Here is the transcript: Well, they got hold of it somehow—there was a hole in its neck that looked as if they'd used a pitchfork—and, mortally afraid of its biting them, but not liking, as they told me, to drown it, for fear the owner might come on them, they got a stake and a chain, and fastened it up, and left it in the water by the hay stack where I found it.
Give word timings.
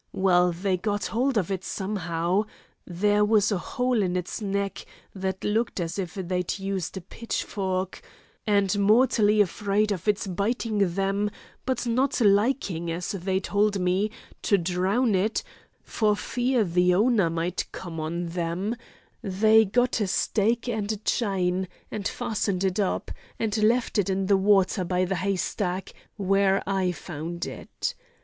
Well, 0.13 0.51
they 0.51 0.77
got 0.77 1.05
hold 1.05 1.37
of 1.37 1.51
it 1.51 1.63
somehow—there 1.63 3.23
was 3.23 3.51
a 3.51 3.59
hole 3.59 4.01
in 4.01 4.15
its 4.17 4.41
neck 4.41 4.83
that 5.13 5.43
looked 5.43 5.79
as 5.79 5.99
if 5.99 6.15
they'd 6.15 6.57
used 6.57 6.97
a 6.97 7.01
pitchfork—and, 7.01 8.79
mortally 8.79 9.41
afraid 9.41 9.91
of 9.91 10.07
its 10.07 10.25
biting 10.25 10.95
them, 10.95 11.29
but 11.67 11.85
not 11.85 12.19
liking, 12.19 12.89
as 12.89 13.11
they 13.11 13.39
told 13.39 13.79
me, 13.79 14.09
to 14.41 14.57
drown 14.57 15.13
it, 15.13 15.43
for 15.83 16.15
fear 16.15 16.63
the 16.63 16.95
owner 16.95 17.29
might 17.29 17.67
come 17.71 17.99
on 17.99 18.29
them, 18.29 18.75
they 19.21 19.65
got 19.65 20.01
a 20.01 20.07
stake 20.07 20.67
and 20.67 20.91
a 20.91 20.97
chain, 20.97 21.67
and 21.91 22.07
fastened 22.07 22.63
it 22.63 22.79
up, 22.79 23.11
and 23.37 23.55
left 23.61 23.99
it 23.99 24.09
in 24.09 24.25
the 24.25 24.35
water 24.37 24.83
by 24.83 25.05
the 25.05 25.17
hay 25.17 25.35
stack 25.35 25.93
where 26.17 26.67
I 26.67 26.91
found 26.91 27.45
it. 27.45 27.93